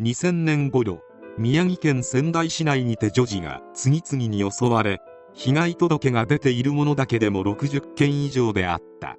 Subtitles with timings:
[0.00, 1.00] 2000年頃
[1.38, 5.00] 宮城県仙台市内にて女児が次々に襲われ
[5.32, 9.16] 被害届が出ているものだけでも60件以上であった。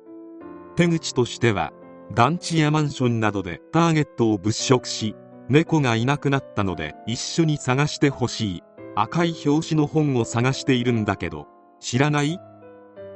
[0.77, 1.73] 手口としては
[2.13, 5.17] 団地やマンションなどでターゲットを物色し
[5.49, 8.63] 猫がいなくなったので一緒に探してほしい。
[8.95, 11.47] 赤い表紙の本を探しているんだけど
[11.81, 12.39] 知らない？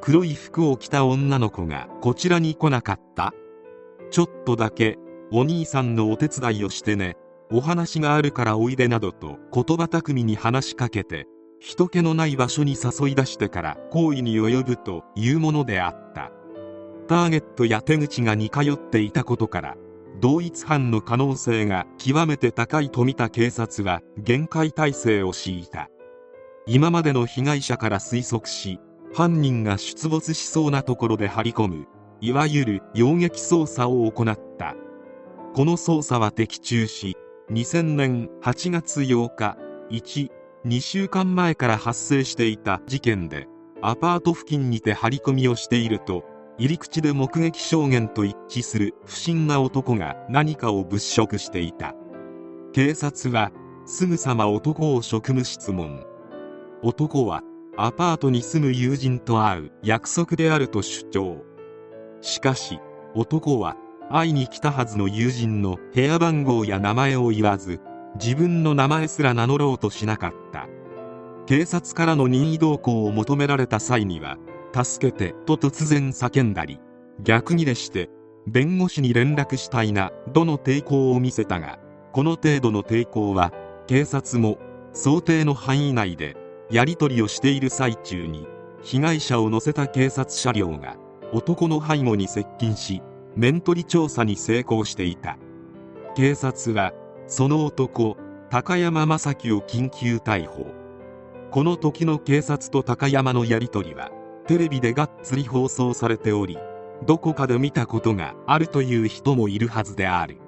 [0.01, 3.33] 黒い服を着た女の子がこちらに来なかった？
[4.11, 4.97] ちょっとだけ
[5.31, 7.15] お兄さんのお手伝いをしてね。
[7.55, 11.27] お話があるからおいでなどと言葉巧みに話しかけて
[11.59, 16.31] 人気のない場所に誘い出してから行為に及ぶというものであった。
[17.07, 19.77] ターゲットや手口が似通っていたことから
[20.19, 25.89] 同一犯の可能性が極めて高いと見た警察は厳戒態勢を敷いた。
[26.65, 28.79] 今までの被害者から推測し
[29.13, 31.85] 犯人が出没しそうなところで張り込む
[32.19, 34.75] いわゆる擁撃捜査を行った。
[35.53, 37.15] この捜査は的中し
[37.51, 39.57] 2000年8月8日
[39.89, 43.47] 12週間前から発生していた事件で
[43.81, 46.23] アパート付近にて張り込みをしていると
[46.57, 51.95] 入り口で目撃証言と一致する不審な男が何かを物色していた。
[52.71, 53.51] 警察は
[53.85, 56.05] すぐさま男を職務質問。
[56.81, 57.41] 男は
[57.75, 61.43] アパートに住む友人と会う約束であると主張。
[62.21, 62.79] しかし
[63.15, 63.75] 男は
[64.11, 67.79] 会いに来たはずの友人の部屋番号や名前を言わず
[68.15, 70.67] 自分の名前すら名乗ろうとしなかった。
[71.45, 74.37] 警察からの任意同行を求められた際には
[74.73, 76.79] 助けてと突然叫んだり
[77.21, 78.09] 逆ギレして
[78.47, 81.79] 弁護士に連絡したいなどの抵抗を見せたが
[82.13, 83.51] この程度の抵抗は
[83.87, 84.57] 警察も
[84.93, 86.37] 想定の範囲内で
[86.71, 88.47] やり取りをしている最中に
[88.81, 90.95] 被害者を乗せた警察車両が
[91.33, 93.01] 男の背後に接近し
[93.35, 95.37] 面取り調査に成功していた。
[96.15, 96.93] 警察は
[97.27, 98.17] その男
[98.49, 100.67] 高山正樹を緊急逮捕。
[101.51, 104.11] この時の警察と高山のやり取りは
[104.47, 106.57] テレビでがっつり放送されており
[107.05, 110.39] どこかで見たことがあるという人もいるはずである。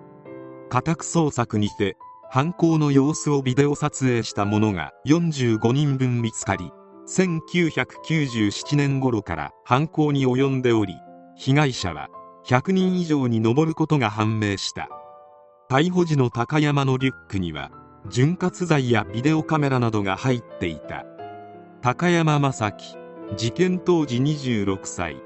[0.70, 1.96] 家宅捜索にて
[2.30, 6.72] 犯行の様子をビデオ撮影したものが45人分見つかり
[7.08, 10.96] 1997年頃から犯行に及んでおり
[11.36, 12.10] 被害者は
[12.48, 14.88] 100人以上に上ることが判明した。
[15.68, 17.72] 逮捕時の高山のリュックには
[18.08, 21.06] 潤滑剤やビデオカメラなどが入っていた。
[21.82, 22.98] 高山正樹
[23.36, 25.18] 事件当時26歳。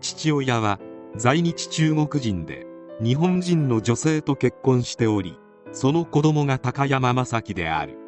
[0.00, 0.78] 父親は
[1.16, 2.64] 在日中国人で
[3.02, 5.40] 日本人の女性と結婚しており
[5.72, 7.98] その子供が高山正樹である。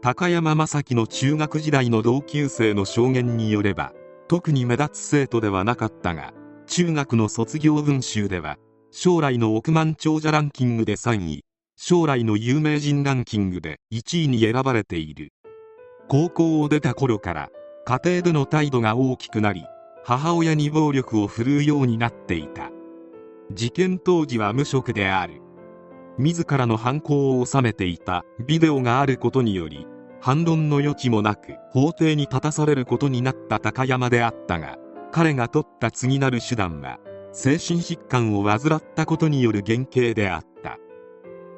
[0.00, 3.92] 高山正樹の中学時代の同級生の証言によれば
[4.28, 6.34] 特に目立つ生徒ではなかったが
[6.66, 8.56] 中学の卒業文集では
[8.90, 11.44] 将来の億万長者ランキングで3位
[11.76, 15.32] 将来の有名人ランキングで1位に選ばれている。
[16.08, 17.50] 高校を出た頃から
[17.86, 19.64] 家庭での態度が大きくなり
[20.04, 22.70] 母親に暴力を振るうようになっていた。
[23.52, 25.42] 事件当時は無職である。
[26.16, 29.86] 自らの犯行を収めていたビデオがあることにより
[30.20, 34.78] 反論の余地もなく法廷に立たされることになった高山であったが
[35.14, 36.98] 彼が取った次なる手段は
[37.30, 40.76] 精神疾患を患ったことによる減刑であった。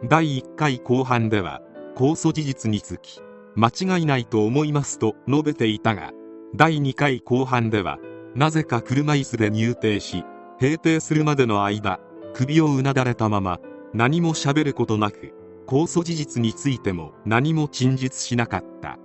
[0.04, 1.62] 第1回後半では
[1.96, 3.22] 控訴事実につき
[3.54, 6.12] 間違いないと思いますと述べていたが
[6.54, 7.98] 第2回後半では
[8.34, 10.22] なぜか車椅子で入廷し
[10.60, 11.98] 閉廷するまでの間
[12.34, 13.58] 首をうなだれたまま
[13.94, 15.32] 何も喋ることなく
[15.66, 18.98] 控訴事実についても何も陳述しなかった。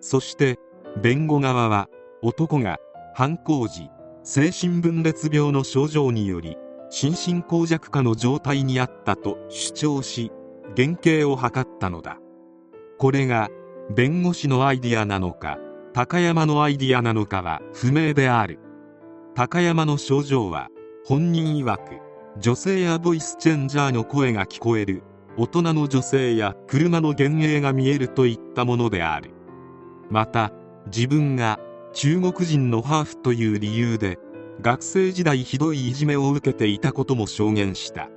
[0.00, 0.60] そして
[1.02, 1.88] 弁護側は
[2.22, 2.78] 男が
[3.14, 3.90] 犯行時
[4.24, 6.56] 精神分裂病の症状により
[6.90, 10.30] 心神耗弱化の状態にあったと主張し
[10.74, 12.18] 減刑を図ったのだ。
[12.98, 13.48] これが
[13.94, 15.58] 弁護士のアイディアなのか
[15.92, 18.58] 高山のアイディアなのかは不明である。
[19.34, 20.68] 高山の症状は
[21.04, 22.00] 本人曰く
[22.38, 25.02] 女性やボイスチェンジャーの声が聞こえる
[25.36, 29.30] 大人の女性や車の幻影が見えるといったものである。
[30.10, 30.52] また
[30.86, 31.58] 自分が
[31.92, 34.18] 中国人のハーフという理由で
[34.62, 38.08] 学生時代ひどいいじめを受けていたことも証言した。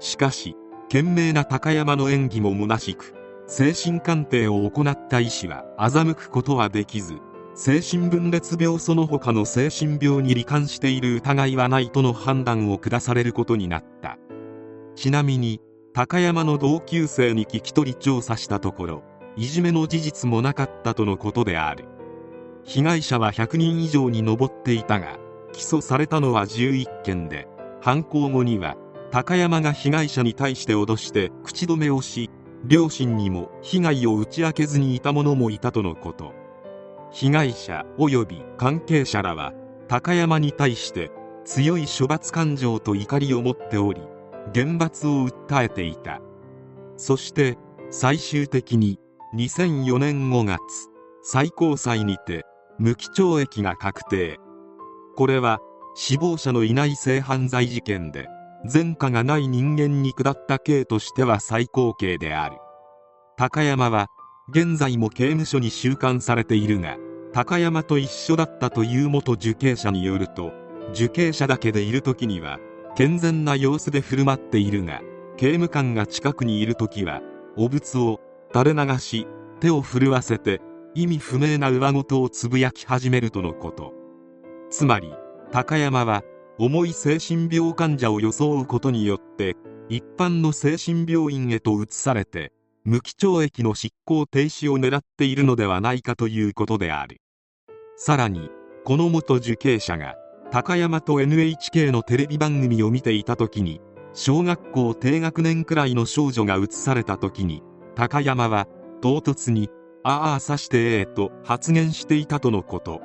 [0.00, 3.14] しかし懸命な高山の演技も虚しく
[3.46, 7.18] 精神鑑定を行った医師は欺くことはできず
[7.54, 14.18] 精神分裂病その他の精神病に罹患している疑いはないとの判断を下されることになった。
[14.96, 15.60] ちなみに
[15.92, 19.02] 高山の同級生に聞き取り調査したところ
[19.36, 21.93] いじめの事実もなかったとのことである。
[22.66, 25.18] 被害者は100人以上に上っていたが
[25.52, 27.46] 起訴されたのは11件で
[27.80, 28.76] 犯行後には
[29.10, 32.30] 高山が被害者に対して脅して口止めをし
[32.66, 36.32] 両親にも被害を打ち明けずにいた者もいたとのこと。
[37.12, 39.52] 被害者及び関係者らは
[39.86, 41.12] 高山に対して
[41.44, 44.00] 強い処罰感情と怒りを持っており
[44.52, 46.20] 厳罰を訴えていた。
[46.96, 47.56] そして
[47.90, 48.98] 最終的に
[49.36, 50.60] 2004年5月
[51.22, 52.44] 最高裁にて
[52.78, 54.38] 無期懲役が確定。
[55.16, 55.60] これは
[55.94, 58.28] 死亡者のいない性犯罪事件で
[58.72, 62.56] 前科がない人間に下った刑としては最高刑である。
[63.36, 64.08] 高山は
[64.48, 66.96] 現在も刑務所に収監されているが
[67.32, 70.52] 高山と一緒だったという元受刑者によると
[70.90, 72.58] 受刑者だけでいる時には
[72.94, 75.00] 健全な様子で振る舞っているが
[75.36, 77.22] 刑務官が近くにいる時は
[77.56, 78.20] 汚物を
[78.52, 79.26] 垂れ流し
[79.60, 80.60] 手を震わせて
[80.96, 83.92] 意味不明な上事をつぶやき始めるとのこと。
[84.70, 85.12] つまり
[85.50, 86.22] 高山は
[86.58, 89.56] 重い精神病患者を装うことによって
[89.88, 92.52] 一般の精神病院へと移されて
[92.84, 97.20] 無期懲役の執行停止を狙っているのではないかということである。
[97.96, 98.50] さらに
[98.84, 100.14] この元受刑者が
[100.52, 103.80] 高山と NHK のテレビ番組を見ていた時に
[104.12, 107.62] 小学校低学年くらいの少女が映された時に
[107.96, 108.68] 高山は
[109.00, 109.70] 唐突に
[110.04, 113.00] 「ああさしてええ」と発言していたとのこと。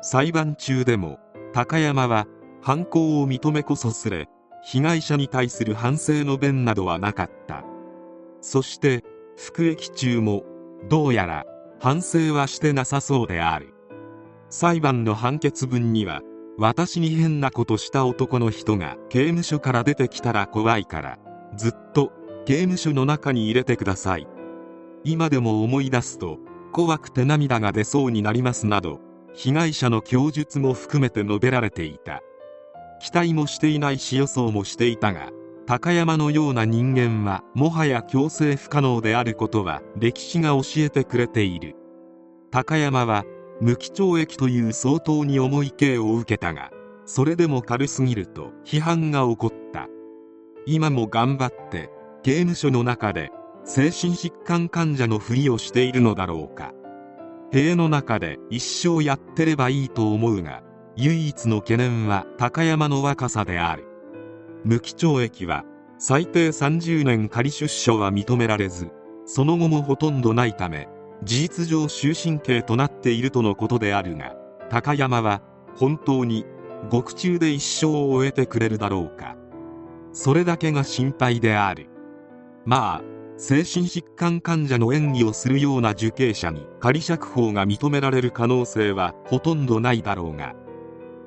[0.00, 1.18] 裁判中でも
[1.52, 2.26] 高山は
[2.62, 4.28] 犯行を認めこそすれ
[4.62, 7.64] 被害者に対する反省の弁などはなかった。
[8.40, 9.02] そして
[9.36, 10.44] 服役中も
[10.88, 11.44] どうやら
[11.80, 13.74] 反省はしてなさそうである。
[14.50, 16.20] 裁判の判決文には
[16.58, 21.18] 私に変なことした男の人が刑務所から出てきたら怖いから
[21.56, 22.12] ずっと
[22.46, 24.28] 刑務所の中に入れてください。
[25.04, 26.38] 今でも思い出すと
[26.72, 29.00] 怖くて涙が出そうになりますなど
[29.34, 32.22] 被害者の供述も含めて述べられていた。
[33.00, 35.30] 期待もしていないし予想もしていたが
[35.66, 41.76] 高山のような人間はもはや強制不可能であることは歴史が教えてくれている。
[42.50, 43.24] 高山は
[43.60, 46.70] 無期懲役という相当に重い刑を受けたが
[47.04, 49.86] それでも軽すぎると批判が起こった。
[50.66, 51.90] 今も頑張って
[52.22, 53.30] 刑務所の中で
[53.68, 56.72] 精神疾患患者のふりをしているのだろうか。
[57.52, 60.62] 塀の中で一生やってればいいと思うが
[60.96, 63.84] 唯一の懸念は高山の若さである。
[64.64, 65.64] 無期懲役は
[65.98, 68.90] 最低30年仮出所は認められず
[69.26, 70.88] その後もほとんどないため
[71.22, 74.34] 事実上終身刑となっているとのことであるが
[74.70, 75.42] 高山は
[75.76, 76.46] 本当に
[76.88, 79.36] 獄中で一生を終えてくれるだろうか。
[80.14, 81.90] それだけが心配である。
[82.64, 90.56] まあ精神疾患患者の演技をするような受刑者に仮釈放が認められる可能性はほとんどないだろうが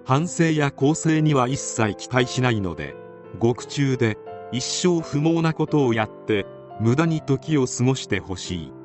[0.05, 2.95] 反省や更生には一切期待しないので
[3.39, 4.17] 獄中で
[4.51, 6.45] 一生不毛なことをやって
[6.81, 8.80] 無駄に時を過ごしてほしい。